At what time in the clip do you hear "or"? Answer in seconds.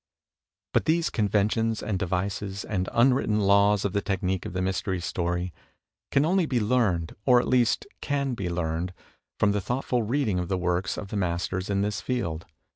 7.27-7.39